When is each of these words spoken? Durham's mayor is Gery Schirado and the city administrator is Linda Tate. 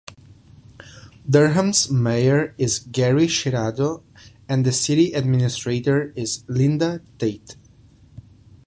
Durham's 1.29 1.91
mayor 1.91 2.55
is 2.57 2.79
Gery 2.79 3.27
Schirado 3.27 4.01
and 4.49 4.65
the 4.65 4.71
city 4.71 5.13
administrator 5.13 6.11
is 6.15 6.43
Linda 6.47 7.03
Tate. 7.19 7.55